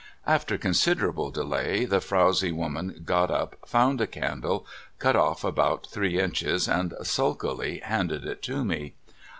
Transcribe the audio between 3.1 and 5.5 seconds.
up, found a candle, cut off